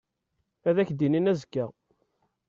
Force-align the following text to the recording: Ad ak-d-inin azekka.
Ad 0.67 0.77
ak-d-inin 0.81 1.29
azekka. 1.31 1.65